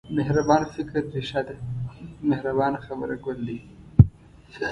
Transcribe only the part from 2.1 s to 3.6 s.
مهربانه خبره ګل دی.